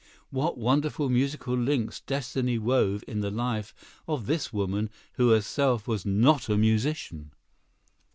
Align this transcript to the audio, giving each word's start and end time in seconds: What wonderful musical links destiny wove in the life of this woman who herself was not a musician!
What 0.31 0.57
wonderful 0.57 1.09
musical 1.11 1.53
links 1.55 1.99
destiny 1.99 2.57
wove 2.57 3.03
in 3.07 3.19
the 3.19 3.29
life 3.29 3.99
of 4.07 4.25
this 4.25 4.51
woman 4.51 4.89
who 5.13 5.29
herself 5.29 5.87
was 5.87 6.07
not 6.07 6.49
a 6.49 6.57
musician! 6.57 7.33